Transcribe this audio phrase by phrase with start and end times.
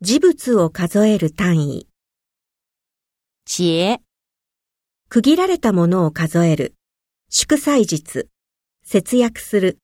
[0.00, 1.88] 事物を数える単位。
[3.46, 4.00] 節。
[5.08, 6.74] 区切られたものを数える。
[7.30, 8.28] 祝祭日。
[8.84, 9.78] 節約する。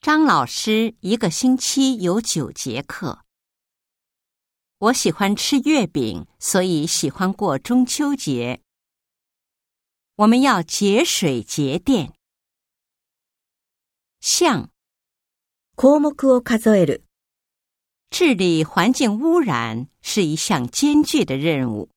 [0.00, 3.18] 张老师一个星期有九节课。
[4.78, 8.60] 我喜欢吃月饼，所以喜欢过中秋节。
[10.16, 12.12] 我们要节水节电。
[14.22, 14.70] 项。
[15.76, 17.04] 項目を数える。
[18.12, 21.88] 治理环境污染是一项艰巨的任务。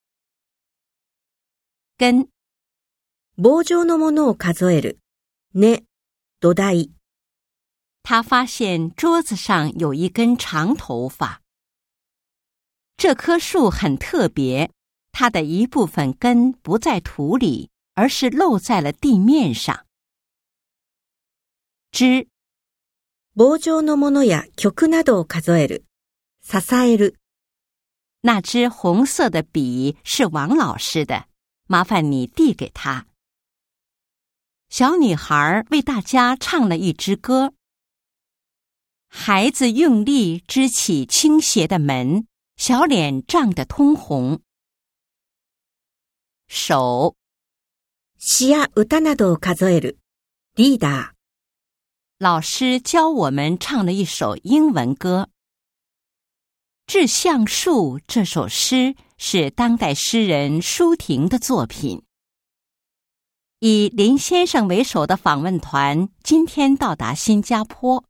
[1.97, 2.29] 根、
[3.35, 4.97] 棒状のものを数える
[5.53, 5.83] ね
[6.39, 6.89] 土台。
[8.01, 11.41] 他发现桌子上有一根长头发。
[12.95, 14.71] 这棵树很特别，
[15.11, 19.85] 它的一部分根不在土里，而是露在了地面上。
[21.91, 22.29] 枝、
[23.35, 25.83] 棒状のものや曲などを数える。
[26.47, 27.17] 支える。
[28.21, 31.27] 那支红色的笔是王老师的，
[31.67, 33.07] 麻烦你递给他。
[34.69, 37.53] 小女孩为大家唱了一支歌。
[39.09, 44.39] 孩子用力支起倾斜的门，小脸涨得通红。
[46.47, 47.15] 手。
[48.17, 51.11] ディダ。
[52.19, 55.29] 老师教我们唱了一首英文歌。
[56.93, 62.03] 《致橡树》这首诗是当代诗人舒婷的作品。
[63.59, 68.05] 以林先生为首的访问团今天到达新加坡。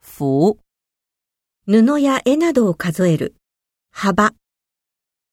[0.00, 0.58] 福，
[1.64, 3.32] 努诺亚埃纳多卡佐尔，
[3.90, 4.10] 好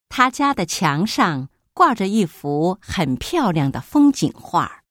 [0.07, 4.83] 他家的墙上挂着一幅很漂亮的风景画。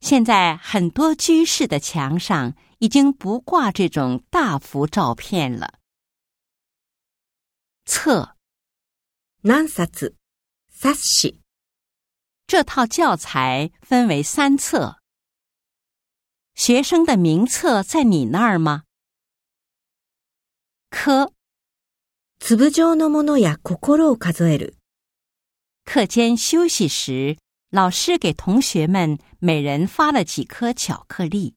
[0.00, 2.54] 现在很多居室的墙上。
[2.84, 5.78] 已经不挂这种大幅照片了。
[7.86, 8.36] 册、
[9.42, 10.16] ナンサツ、
[12.46, 14.98] 这套教材分为三册。
[16.54, 18.82] 学生的名册在你那儿吗？
[20.90, 21.32] 科、
[22.38, 24.76] 粒状のものや心を数える。
[25.86, 27.38] 课间休息时，
[27.70, 31.54] 老师给同学们每人发了几颗巧克力。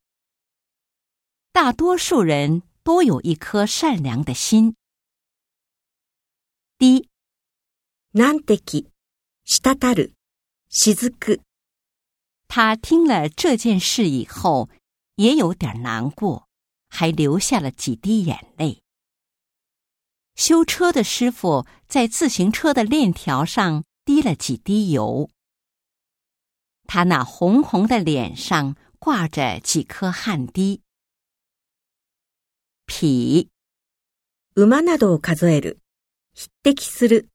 [1.57, 4.75] 大多数人都有一颗善良的心。
[6.77, 7.09] 第一，
[8.11, 8.91] 难的起，
[12.53, 14.69] 他听了这件事以后，
[15.15, 16.47] 也有点难过，
[16.89, 18.83] 还流下了几滴眼泪。
[20.35, 25.31] 修车的师傅在自行车的链条上滴了几滴油，
[26.85, 30.83] 他那红红的脸上挂着几颗汗滴。
[32.87, 33.49] 匹，
[34.55, 35.79] 馬などを数える、
[36.33, 37.29] 匹敵する。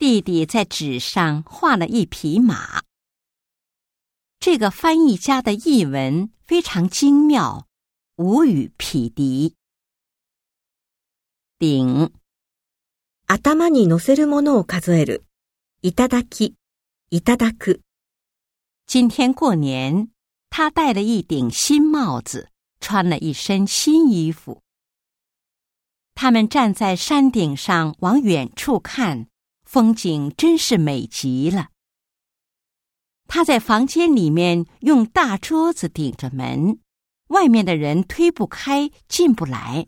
[0.00, 2.82] 弟弟在纸上画了一匹马。
[4.40, 7.66] 这个翻译家的译文非常精妙，
[8.18, 9.56] 无与匹敌。
[11.58, 12.12] 丁、
[13.26, 15.24] 頭に乗せるものを数える、
[15.80, 16.54] いただき、
[17.10, 17.80] いただく。
[18.86, 20.10] 今天过年，
[20.50, 22.51] 他戴了一顶新帽子。
[22.82, 24.60] 穿了一身新衣服，
[26.16, 29.28] 他们站在山顶上往远处看，
[29.64, 31.68] 风景真是美极了。
[33.28, 36.80] 他在房间里面用大桌子顶着门，
[37.28, 39.86] 外面的人推不开，进不来。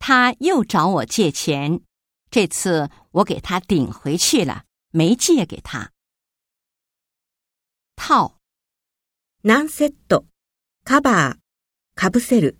[0.00, 1.80] 他又找我借钱，
[2.30, 5.92] 这次我给他顶回去了，没借给他。
[7.94, 8.38] 套
[9.42, 10.26] n o n e t t
[10.82, 11.38] カバー、
[11.94, 12.58] カブせる。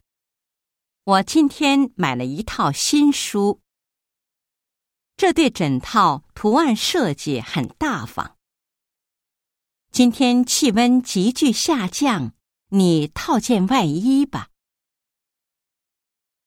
[1.04, 3.60] 我今天买了一套新书。
[5.16, 8.36] 这对枕套图案设计很大方。
[9.90, 12.34] 今天气温急剧下降，
[12.68, 14.50] 你套件外衣吧。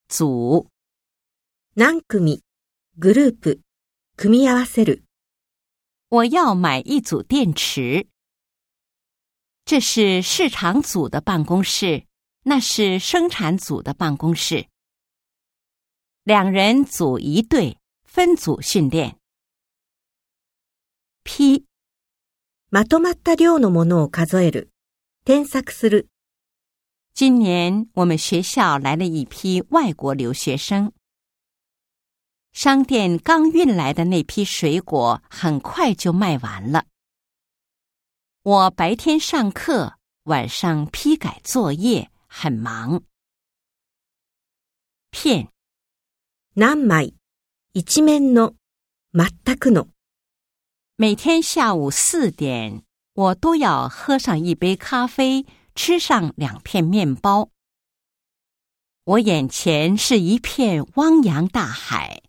[0.07, 0.69] 组，
[1.75, 2.43] 何組、
[2.99, 3.61] グループ、
[4.15, 5.03] 組み合わせる。
[6.09, 8.07] 我要买一组电池。
[9.65, 12.05] 这是市场组的办公室，
[12.43, 14.67] 那是生产组的办公室。
[16.23, 19.17] 两人组一队，分组训练。
[21.23, 21.63] P、
[22.71, 24.69] まとた量のものを数える、
[25.25, 26.09] する。
[27.15, 30.91] 今年我们学校来了一批外国留学生。
[32.51, 36.83] 商店刚运来的那批水果很快就卖完了。
[38.45, 43.01] 我白天上课，晚上批改作业，很忙。
[45.11, 45.47] 片、
[46.55, 47.13] 南枚、
[47.71, 48.53] 一面の、
[49.13, 49.87] 全くの。
[50.97, 57.49] 每天下午四点，我都要喝上一杯咖啡，吃上两片面包。
[59.05, 62.21] 我眼前是一片汪洋大海。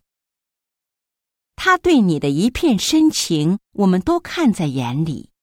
[1.57, 5.34] 他对你的一片深情，我们都看在眼里。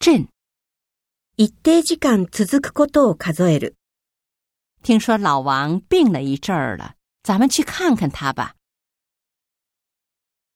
[0.00, 0.28] 朕
[1.34, 3.74] 一定時間続くことを数える。
[4.84, 8.54] 听说老王病了一阵儿了，咱们去看看他吧。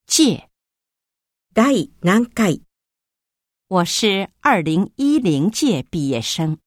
[0.06, 0.48] 借。
[1.52, 1.92] 第几
[2.34, 2.62] 届？
[3.66, 6.58] 我是二零一零届毕业生。